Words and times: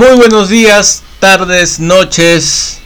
Muy 0.00 0.16
buenos 0.16 0.48
días, 0.48 1.02
tardes, 1.18 1.78
noches, 1.78 2.78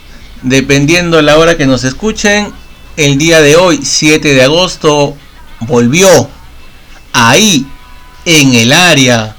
dependiendo 0.43 1.23
la 1.23 1.39
hora 1.39 1.57
que 1.57 1.65
nos 1.65 1.85
escuchen. 1.85 2.53
El 2.97 3.19
día 3.19 3.41
de 3.41 3.55
hoy, 3.55 3.83
7 3.85 4.35
de 4.35 4.43
agosto, 4.43 5.17
volvió 5.61 6.09
ahí, 7.13 7.69
en 8.25 8.55
el 8.55 8.73
área. 8.73 9.37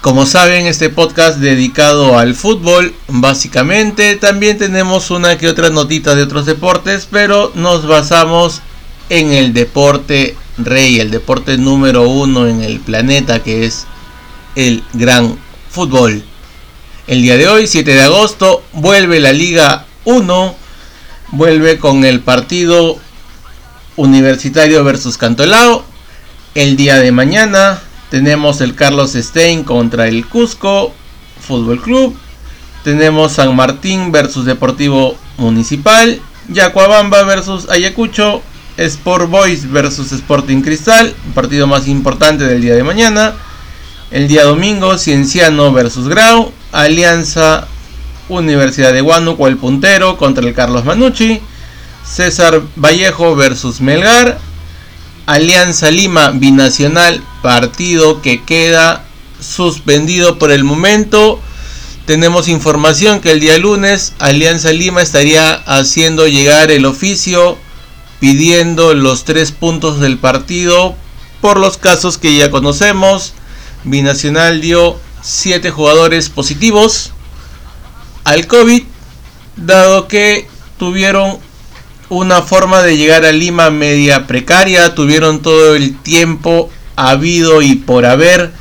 Como 0.00 0.24
saben, 0.24 0.66
este 0.66 0.88
podcast 0.88 1.36
dedicado 1.36 2.18
al 2.18 2.34
fútbol, 2.34 2.94
básicamente. 3.08 4.16
También 4.16 4.56
tenemos 4.56 5.10
una 5.10 5.36
que 5.36 5.50
otra 5.50 5.68
notita 5.68 6.14
de 6.14 6.22
otros 6.22 6.46
deportes, 6.46 7.06
pero 7.10 7.52
nos 7.54 7.86
basamos 7.86 8.62
en 9.10 9.32
el 9.32 9.52
deporte 9.52 10.34
rey, 10.56 10.98
el 10.98 11.10
deporte 11.10 11.58
número 11.58 12.08
uno 12.08 12.46
en 12.46 12.62
el 12.62 12.80
planeta, 12.80 13.42
que 13.42 13.66
es 13.66 13.86
el 14.54 14.82
gran 14.94 15.38
fútbol. 15.68 16.24
El 17.10 17.22
día 17.22 17.36
de 17.36 17.48
hoy, 17.48 17.66
7 17.66 17.92
de 17.92 18.02
agosto, 18.02 18.62
vuelve 18.72 19.18
la 19.18 19.32
Liga 19.32 19.84
1, 20.04 20.54
vuelve 21.32 21.78
con 21.78 22.04
el 22.04 22.20
partido 22.20 22.98
Universitario 23.96 24.84
versus 24.84 25.18
Cantolao. 25.18 25.84
El 26.54 26.76
día 26.76 27.00
de 27.00 27.10
mañana 27.10 27.80
tenemos 28.10 28.60
el 28.60 28.76
Carlos 28.76 29.14
Stein 29.14 29.64
contra 29.64 30.06
el 30.06 30.24
Cusco 30.24 30.94
Fútbol 31.40 31.82
Club. 31.82 32.16
Tenemos 32.84 33.32
San 33.32 33.56
Martín 33.56 34.12
versus 34.12 34.44
Deportivo 34.44 35.16
Municipal. 35.36 36.22
Yacuabamba 36.46 37.24
versus 37.24 37.68
Ayacucho. 37.70 38.40
Sport 38.76 39.28
Boys 39.28 39.68
versus 39.68 40.12
Sporting 40.12 40.62
Cristal. 40.62 41.12
Partido 41.34 41.66
más 41.66 41.88
importante 41.88 42.44
del 42.44 42.62
día 42.62 42.76
de 42.76 42.84
mañana. 42.84 43.34
El 44.12 44.28
día 44.28 44.44
domingo, 44.44 44.96
Cienciano 44.96 45.72
versus 45.72 46.06
Grau. 46.06 46.52
Alianza 46.72 47.66
Universidad 48.28 48.92
de 48.92 49.02
Huánuco, 49.02 49.48
el 49.48 49.56
puntero 49.56 50.16
contra 50.16 50.46
el 50.46 50.54
Carlos 50.54 50.84
Manucci. 50.84 51.40
César 52.04 52.62
Vallejo 52.76 53.36
versus 53.36 53.80
Melgar. 53.80 54.38
Alianza 55.26 55.90
Lima 55.90 56.30
Binacional, 56.30 57.22
partido 57.42 58.20
que 58.20 58.42
queda 58.42 59.04
suspendido 59.40 60.38
por 60.38 60.50
el 60.50 60.64
momento. 60.64 61.40
Tenemos 62.06 62.48
información 62.48 63.20
que 63.20 63.30
el 63.30 63.40
día 63.40 63.58
lunes 63.58 64.14
Alianza 64.18 64.72
Lima 64.72 65.02
estaría 65.02 65.54
haciendo 65.54 66.26
llegar 66.26 66.70
el 66.70 66.84
oficio 66.84 67.58
pidiendo 68.18 68.94
los 68.94 69.24
tres 69.24 69.52
puntos 69.52 70.00
del 70.00 70.18
partido 70.18 70.94
por 71.40 71.58
los 71.58 71.76
casos 71.76 72.18
que 72.18 72.36
ya 72.36 72.50
conocemos. 72.50 73.34
Binacional 73.84 74.60
dio 74.60 74.98
siete 75.22 75.70
jugadores 75.70 76.28
positivos 76.28 77.12
al 78.24 78.46
COVID, 78.46 78.82
dado 79.56 80.08
que 80.08 80.48
tuvieron 80.78 81.38
una 82.08 82.42
forma 82.42 82.82
de 82.82 82.96
llegar 82.96 83.24
a 83.24 83.32
Lima 83.32 83.70
media 83.70 84.26
precaria, 84.26 84.94
tuvieron 84.94 85.42
todo 85.42 85.74
el 85.76 85.96
tiempo 85.98 86.70
habido 86.96 87.62
y 87.62 87.76
por 87.76 88.04
haber 88.04 88.52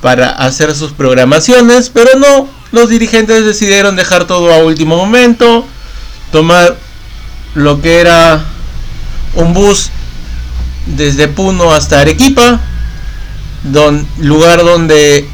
para 0.00 0.30
hacer 0.30 0.74
sus 0.74 0.92
programaciones, 0.92 1.90
pero 1.90 2.18
no, 2.18 2.48
los 2.72 2.88
dirigentes 2.88 3.44
decidieron 3.44 3.96
dejar 3.96 4.26
todo 4.26 4.52
a 4.52 4.58
último 4.58 4.96
momento, 4.96 5.66
tomar 6.32 6.76
lo 7.54 7.80
que 7.80 8.00
era 8.00 8.44
un 9.34 9.54
bus 9.54 9.90
desde 10.86 11.28
Puno 11.28 11.72
hasta 11.72 12.00
Arequipa, 12.00 12.60
don, 13.64 14.06
lugar 14.18 14.64
donde 14.64 15.28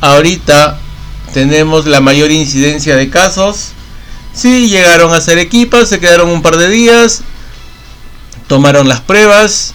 ahorita 0.00 0.78
tenemos 1.32 1.86
la 1.86 2.00
mayor 2.00 2.30
incidencia 2.30 2.96
de 2.96 3.10
casos. 3.10 3.72
Sí, 4.32 4.68
llegaron 4.68 5.12
a 5.12 5.16
hacer 5.16 5.38
equipas, 5.38 5.88
se 5.88 6.00
quedaron 6.00 6.30
un 6.30 6.42
par 6.42 6.56
de 6.56 6.68
días, 6.68 7.22
tomaron 8.46 8.88
las 8.88 9.00
pruebas, 9.00 9.74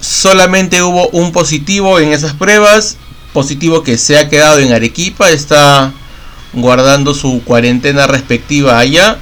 solamente 0.00 0.82
hubo 0.82 1.08
un 1.08 1.32
positivo 1.32 1.98
en 1.98 2.12
esas 2.12 2.34
pruebas, 2.34 2.96
positivo 3.32 3.82
que 3.82 3.98
se 3.98 4.18
ha 4.18 4.28
quedado 4.28 4.58
en 4.58 4.72
Arequipa, 4.72 5.30
está 5.30 5.92
guardando 6.52 7.14
su 7.14 7.42
cuarentena 7.44 8.06
respectiva 8.06 8.78
allá, 8.78 9.18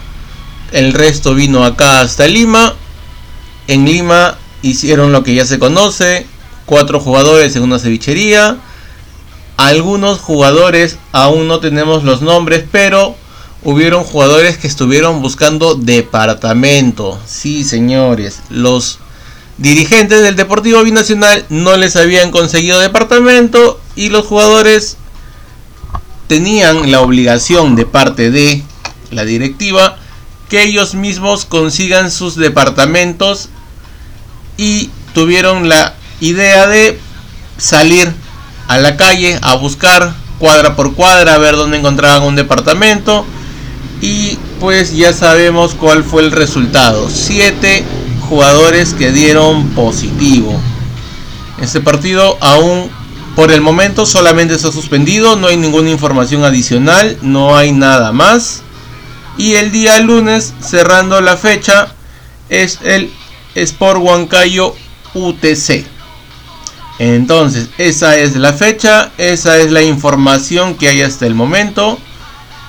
el 0.72 0.92
resto 0.92 1.34
vino 1.34 1.64
acá 1.64 2.00
hasta 2.00 2.26
Lima, 2.26 2.74
en 3.68 3.84
Lima 3.84 4.36
hicieron 4.62 5.12
lo 5.12 5.22
que 5.22 5.34
ya 5.34 5.46
se 5.46 5.58
conoce, 5.58 6.26
cuatro 6.66 6.98
jugadores 6.98 7.54
en 7.54 7.62
una 7.62 7.78
cevichería, 7.78 8.58
algunos 9.56 10.18
jugadores 10.18 10.98
aún 11.12 11.48
no 11.48 11.60
tenemos 11.60 12.04
los 12.04 12.22
nombres, 12.22 12.64
pero 12.70 13.16
hubieron 13.62 14.04
jugadores 14.04 14.58
que 14.58 14.66
estuvieron 14.66 15.22
buscando 15.22 15.74
departamento. 15.74 17.18
Sí, 17.26 17.64
señores, 17.64 18.40
los 18.50 18.98
dirigentes 19.58 20.22
del 20.22 20.36
Deportivo 20.36 20.82
Binacional 20.82 21.44
no 21.48 21.76
les 21.76 21.96
habían 21.96 22.30
conseguido 22.30 22.80
departamento 22.80 23.80
y 23.96 24.08
los 24.08 24.26
jugadores 24.26 24.96
tenían 26.26 26.90
la 26.90 27.00
obligación 27.00 27.76
de 27.76 27.86
parte 27.86 28.30
de 28.30 28.62
la 29.10 29.24
directiva 29.24 29.98
que 30.48 30.62
ellos 30.62 30.94
mismos 30.94 31.44
consigan 31.44 32.10
sus 32.10 32.36
departamentos 32.36 33.48
y 34.56 34.90
tuvieron 35.14 35.68
la 35.68 35.94
idea 36.20 36.66
de 36.66 36.98
salir 37.56 38.12
a 38.68 38.78
la 38.78 38.96
calle 38.96 39.38
a 39.42 39.54
buscar 39.54 40.14
cuadra 40.38 40.76
por 40.76 40.94
cuadra 40.94 41.34
a 41.34 41.38
ver 41.38 41.56
dónde 41.56 41.78
encontraban 41.78 42.22
un 42.22 42.36
departamento 42.36 43.24
y 44.00 44.38
pues 44.60 44.94
ya 44.94 45.12
sabemos 45.12 45.74
cuál 45.74 46.04
fue 46.04 46.22
el 46.22 46.32
resultado. 46.32 47.08
Siete 47.10 47.84
jugadores 48.28 48.94
que 48.94 49.12
dieron 49.12 49.68
positivo. 49.70 50.60
Este 51.60 51.80
partido 51.80 52.36
aún 52.40 52.90
por 53.36 53.50
el 53.50 53.60
momento 53.60 54.06
solamente 54.06 54.54
está 54.54 54.70
suspendido, 54.70 55.36
no 55.36 55.48
hay 55.48 55.56
ninguna 55.56 55.90
información 55.90 56.44
adicional, 56.44 57.16
no 57.22 57.56
hay 57.56 57.72
nada 57.72 58.12
más. 58.12 58.62
Y 59.36 59.54
el 59.54 59.72
día 59.72 59.98
lunes, 60.00 60.54
cerrando 60.60 61.20
la 61.20 61.36
fecha, 61.36 61.88
es 62.48 62.78
el 62.84 63.10
Sport 63.54 64.00
Huancayo 64.00 64.74
UTC. 65.14 65.93
Entonces, 66.98 67.68
esa 67.78 68.16
es 68.16 68.36
la 68.36 68.52
fecha, 68.52 69.10
esa 69.18 69.58
es 69.58 69.72
la 69.72 69.82
información 69.82 70.74
que 70.74 70.88
hay 70.88 71.02
hasta 71.02 71.26
el 71.26 71.34
momento. 71.34 71.98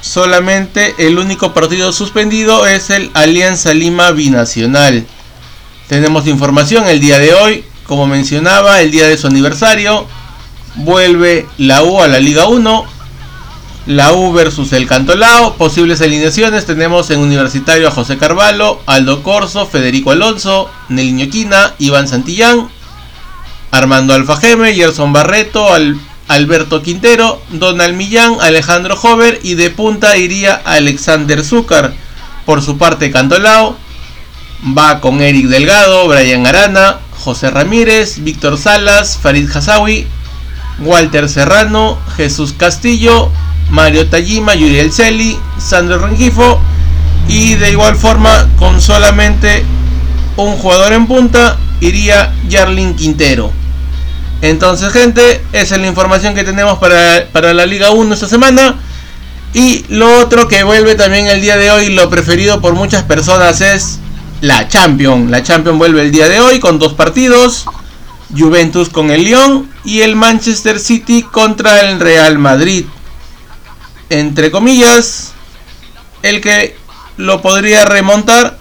Solamente 0.01 0.95
el 0.97 1.17
único 1.17 1.53
partido 1.53 1.91
suspendido 1.91 2.67
es 2.67 2.89
el 2.89 3.11
Alianza 3.13 3.73
Lima 3.73 4.11
Binacional. 4.11 5.05
Tenemos 5.87 6.27
información 6.27 6.87
el 6.87 6.99
día 6.99 7.19
de 7.19 7.33
hoy, 7.33 7.63
como 7.85 8.07
mencionaba, 8.07 8.81
el 8.81 8.91
día 8.91 9.07
de 9.07 9.17
su 9.17 9.27
aniversario. 9.27 10.07
Vuelve 10.75 11.45
la 11.57 11.83
U 11.83 12.01
a 12.01 12.07
la 12.07 12.19
Liga 12.19 12.47
1. 12.47 12.85
La 13.87 14.13
U 14.13 14.33
versus 14.33 14.73
el 14.73 14.87
Cantolao. 14.87 15.55
Posibles 15.55 16.01
alineaciones 16.01 16.65
tenemos 16.65 17.11
en 17.11 17.19
Universitario 17.19 17.87
a 17.87 17.91
José 17.91 18.17
Carvalho, 18.17 18.81
Aldo 18.87 19.21
Corso, 19.21 19.67
Federico 19.67 20.09
Alonso, 20.09 20.69
Neliño 20.89 21.29
Quina, 21.29 21.75
Iván 21.77 22.07
Santillán, 22.07 22.69
Armando 23.77 24.13
Alfajeme, 24.13 24.73
Gerson 24.73 25.11
Barreto, 25.11 25.67
Alberto 26.27 26.81
Quintero, 26.81 27.41
Donald 27.49 27.95
Millán, 27.95 28.37
Alejandro 28.41 28.97
Hover 29.01 29.39
y 29.43 29.55
de 29.55 29.69
punta 29.69 30.17
iría 30.17 30.53
Alexander 30.53 31.43
Zúcar. 31.43 31.93
Por 32.45 32.61
su 32.61 32.77
parte, 32.77 33.11
Cantolao 33.11 33.77
va 34.77 35.01
con 35.01 35.21
Eric 35.21 35.47
Delgado, 35.47 36.07
Brian 36.07 36.47
Arana, 36.47 36.99
José 37.19 37.51
Ramírez, 37.51 38.23
Víctor 38.23 38.57
Salas, 38.57 39.17
Farid 39.21 39.49
Hasawi, 39.49 40.07
Walter 40.79 41.27
Serrano, 41.29 41.99
Jesús 42.15 42.53
Castillo, 42.53 43.31
Mario 43.69 44.07
Tajima, 44.07 44.55
Yuriel 44.55 44.91
Celi, 44.91 45.37
Sandro 45.57 45.99
Rengifo 45.99 46.61
y 47.27 47.55
de 47.55 47.71
igual 47.71 47.95
forma 47.95 48.47
con 48.57 48.79
solamente 48.79 49.65
un 50.37 50.53
jugador 50.57 50.93
en 50.93 51.07
punta 51.07 51.57
iría 51.81 52.33
Yarlin 52.47 52.95
Quintero. 52.95 53.51
Entonces, 54.45 54.93
gente, 54.93 55.43
esa 55.53 55.73
es 55.73 55.81
la 55.81 55.87
información 55.87 56.35
que 56.35 56.43
tenemos 56.43 56.77
para, 56.77 57.53
la 57.53 57.65
Liga 57.65 57.89
1 57.89 58.13
esta 58.13 58.27
semana. 58.27 58.75
Y 59.55 59.83
lo 59.89 60.19
otro 60.19 60.47
que 60.47 60.61
vuelve 60.61 60.93
también 60.93 61.25
el 61.25 61.41
día 61.41 61.57
de 61.57 61.71
hoy, 61.71 61.89
lo 61.89 62.11
preferido 62.11 62.61
por 62.61 62.75
muchas 62.75 63.01
personas 63.01 63.59
es 63.61 63.97
la 64.41 64.67
Champions. 64.67 65.31
La 65.31 65.41
Champions 65.41 65.79
vuelve 65.79 66.01
el 66.03 66.11
día 66.11 66.29
de 66.29 66.41
hoy 66.41 66.59
con 66.59 66.77
dos 66.77 66.93
partidos. 66.93 67.65
Juventus 68.37 68.89
con 68.89 69.09
el 69.09 69.23
Lyon 69.23 69.67
y 69.83 70.01
el 70.01 70.15
Manchester 70.15 70.79
City 70.79 71.23
contra 71.23 71.89
el 71.89 71.99
Real 71.99 72.37
Madrid. 72.37 72.85
Entre 74.11 74.51
comillas, 74.51 75.33
el 76.21 76.39
que 76.39 76.77
lo 77.17 77.41
podría 77.41 77.85
remontar 77.85 78.59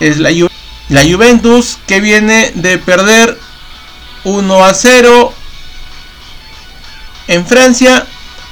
es 0.00 0.18
la, 0.18 0.30
la 0.88 1.02
Juventus 1.04 1.78
que 1.86 2.00
viene 2.00 2.50
de 2.56 2.78
perder 2.78 3.38
1 4.28 4.64
a 4.64 4.74
0 4.74 5.32
en 7.28 7.46
Francia 7.46 8.06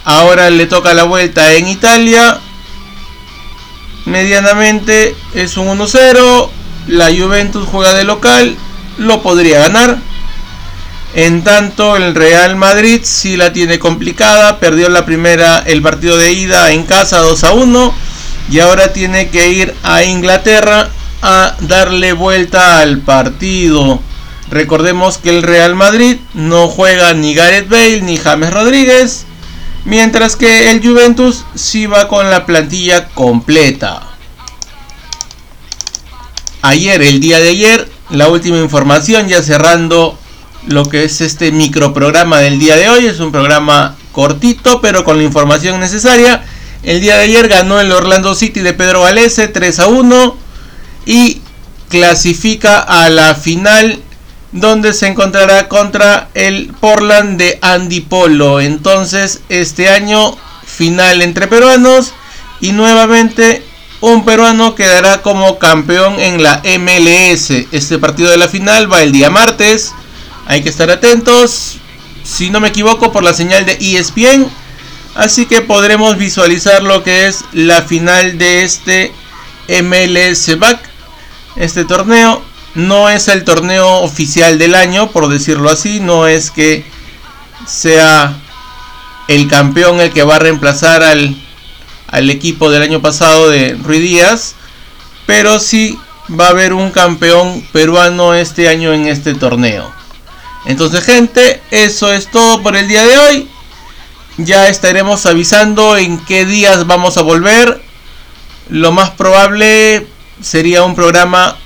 Ahora 0.06 0.50
le 0.50 0.66
toca 0.66 0.94
la 0.94 1.02
vuelta 1.02 1.54
en 1.54 1.66
Italia. 1.66 2.38
Medianamente 4.04 5.16
es 5.34 5.56
un 5.56 5.66
1-0. 5.66 6.48
La 6.86 7.06
Juventus 7.06 7.66
juega 7.66 7.92
de 7.92 8.04
local. 8.04 8.56
Lo 8.98 9.20
podría 9.20 9.58
ganar. 9.58 9.98
En 11.14 11.42
tanto, 11.42 11.96
el 11.96 12.14
Real 12.14 12.54
Madrid 12.54 13.00
sí 13.02 13.36
la 13.36 13.52
tiene 13.52 13.80
complicada. 13.80 14.60
Perdió 14.60 14.88
la 14.90 15.04
primera, 15.04 15.58
el 15.66 15.82
partido 15.82 16.16
de 16.16 16.30
ida 16.30 16.70
en 16.70 16.84
casa 16.84 17.18
2 17.18 17.42
a 17.42 17.52
1. 17.54 17.92
Y 18.52 18.60
ahora 18.60 18.92
tiene 18.92 19.30
que 19.30 19.48
ir 19.48 19.74
a 19.82 20.04
Inglaterra 20.04 20.88
a 21.20 21.56
darle 21.62 22.12
vuelta 22.12 22.78
al 22.78 22.98
partido. 22.98 24.00
Recordemos 24.50 25.18
que 25.18 25.30
el 25.30 25.42
Real 25.42 25.74
Madrid 25.74 26.18
no 26.34 26.68
juega 26.68 27.12
ni 27.14 27.34
Gareth 27.34 27.68
Bale 27.68 28.02
ni 28.02 28.16
James 28.16 28.52
Rodríguez. 28.52 29.26
Mientras 29.84 30.36
que 30.36 30.70
el 30.70 30.84
Juventus 30.84 31.44
sí 31.54 31.86
va 31.86 32.08
con 32.08 32.30
la 32.30 32.46
plantilla 32.46 33.08
completa. 33.08 34.02
Ayer, 36.62 37.02
el 37.02 37.20
día 37.20 37.38
de 37.38 37.50
ayer, 37.50 37.88
la 38.10 38.28
última 38.28 38.58
información 38.58 39.28
ya 39.28 39.42
cerrando 39.42 40.18
lo 40.66 40.88
que 40.88 41.04
es 41.04 41.20
este 41.20 41.52
microprograma 41.52 42.38
del 42.38 42.58
día 42.58 42.76
de 42.76 42.88
hoy. 42.88 43.06
Es 43.06 43.20
un 43.20 43.30
programa 43.30 43.96
cortito, 44.12 44.80
pero 44.80 45.04
con 45.04 45.18
la 45.18 45.24
información 45.24 45.78
necesaria. 45.78 46.44
El 46.82 47.00
día 47.00 47.16
de 47.16 47.24
ayer 47.24 47.48
ganó 47.48 47.80
el 47.80 47.92
Orlando 47.92 48.34
City 48.34 48.60
de 48.60 48.72
Pedro 48.72 49.02
Valese 49.02 49.48
3 49.48 49.78
a 49.80 49.86
1 49.86 50.36
y 51.06 51.40
clasifica 51.88 52.80
a 52.80 53.08
la 53.08 53.34
final 53.34 54.02
donde 54.56 54.92
se 54.92 55.06
encontrará 55.06 55.68
contra 55.68 56.28
el 56.34 56.72
Portland 56.80 57.38
de 57.38 57.58
Andy 57.62 58.00
Polo. 58.00 58.60
Entonces, 58.60 59.40
este 59.48 59.88
año 59.88 60.36
final 60.66 61.22
entre 61.22 61.46
peruanos 61.46 62.12
y 62.60 62.72
nuevamente 62.72 63.62
un 64.00 64.24
peruano 64.24 64.74
quedará 64.74 65.22
como 65.22 65.58
campeón 65.58 66.20
en 66.20 66.42
la 66.42 66.62
MLS. 66.78 67.50
Este 67.72 67.98
partido 67.98 68.30
de 68.30 68.36
la 68.36 68.48
final 68.48 68.92
va 68.92 69.02
el 69.02 69.12
día 69.12 69.30
martes 69.30 69.92
hay 70.46 70.62
que 70.62 70.68
estar 70.68 70.90
atentos, 70.90 71.78
si 72.22 72.50
no 72.50 72.60
me 72.60 72.68
equivoco, 72.68 73.12
por 73.12 73.24
la 73.24 73.34
señal 73.34 73.66
de 73.66 73.76
ESPN. 73.80 74.46
Así 75.16 75.46
que 75.46 75.60
podremos 75.60 76.16
visualizar 76.18 76.82
lo 76.82 77.02
que 77.02 77.26
es 77.26 77.44
la 77.52 77.82
final 77.82 78.38
de 78.38 78.62
este 78.62 79.12
MLS 79.82 80.56
Back. 80.58 80.78
Este 81.56 81.84
torneo 81.84 82.42
no 82.76 83.08
es 83.08 83.28
el 83.28 83.44
torneo 83.44 84.00
oficial 84.00 84.58
del 84.58 84.74
año, 84.74 85.10
por 85.10 85.28
decirlo 85.28 85.70
así. 85.70 85.98
No 86.00 86.26
es 86.26 86.50
que 86.50 86.84
sea 87.66 88.36
el 89.28 89.48
campeón 89.48 90.00
el 90.00 90.12
que 90.12 90.22
va 90.22 90.36
a 90.36 90.40
reemplazar 90.40 91.02
al, 91.02 91.36
al 92.06 92.30
equipo 92.30 92.70
del 92.70 92.82
año 92.82 93.00
pasado 93.00 93.48
de 93.48 93.76
Rui 93.82 93.98
Díaz. 93.98 94.54
Pero 95.26 95.58
sí 95.58 95.98
va 96.38 96.46
a 96.46 96.50
haber 96.50 96.72
un 96.72 96.90
campeón 96.90 97.66
peruano 97.72 98.34
este 98.34 98.68
año 98.68 98.92
en 98.92 99.08
este 99.08 99.34
torneo. 99.34 99.90
Entonces 100.66 101.04
gente, 101.04 101.62
eso 101.70 102.12
es 102.12 102.30
todo 102.30 102.62
por 102.62 102.76
el 102.76 102.88
día 102.88 103.04
de 103.04 103.18
hoy. 103.18 103.48
Ya 104.36 104.68
estaremos 104.68 105.24
avisando 105.24 105.96
en 105.96 106.18
qué 106.18 106.44
días 106.44 106.86
vamos 106.86 107.16
a 107.16 107.22
volver. 107.22 107.80
Lo 108.68 108.92
más 108.92 109.10
probable 109.10 110.06
sería 110.42 110.82
un 110.82 110.94
programa 110.94 111.56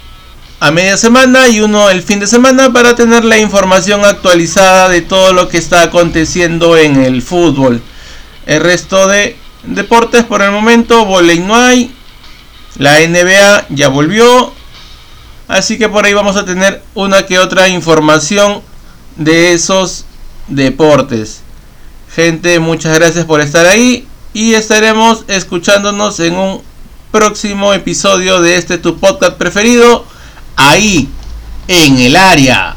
a 0.61 0.71
media 0.71 0.99
semana 0.99 1.49
y 1.49 1.61
uno 1.62 1.89
el 1.89 2.03
fin 2.03 2.21
de 2.21 2.27
semana 2.27 2.71
para 2.71 2.95
tener 2.95 3.25
la 3.25 3.39
información 3.39 4.05
actualizada 4.05 4.91
de 4.91 5.01
todo 5.01 5.33
lo 5.33 5.49
que 5.49 5.57
está 5.57 5.83
aconteciendo 5.83 6.77
en 6.77 7.03
el 7.03 7.23
fútbol. 7.23 7.83
El 8.45 8.61
resto 8.61 9.09
de 9.09 9.37
deportes 9.62 10.25
por 10.25 10.43
el 10.43 10.51
momento, 10.51 11.07
volei 11.07 11.41
no 11.41 11.57
hay. 11.57 11.95
La 12.77 13.01
NBA 13.01 13.69
ya 13.71 13.89
volvió. 13.89 14.53
Así 15.49 15.79
que 15.79 15.89
por 15.89 16.05
ahí 16.05 16.12
vamos 16.12 16.37
a 16.37 16.45
tener 16.45 16.83
una 16.95 17.25
que 17.25 17.39
otra 17.39 17.69
información 17.69 18.61
de 19.17 19.55
esos 19.55 20.05
deportes. 20.47 21.41
Gente, 22.15 22.61
muchas 22.61 22.99
gracias 22.99 23.25
por 23.25 23.41
estar 23.41 23.67
ahí 23.67 24.06
y 24.35 24.55
estaremos 24.55 25.25
escuchándonos 25.27 26.21
en 26.21 26.37
un 26.37 26.63
próximo 27.11 27.73
episodio 27.73 28.41
de 28.41 28.56
este 28.56 28.79
tu 28.79 28.99
podcast 28.99 29.37
preferido, 29.37 30.05
ahí, 30.69 31.09
en 31.69 31.99
el 31.99 32.17
área. 32.17 32.77